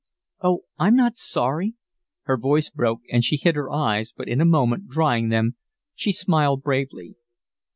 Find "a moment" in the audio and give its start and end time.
4.41-4.87